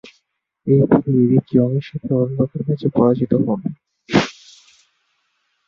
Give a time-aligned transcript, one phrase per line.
[0.67, 3.61] একই দিনে Eric Young এর সাথে অন্ধকার ম্যাচ এ পরাজিত হোন।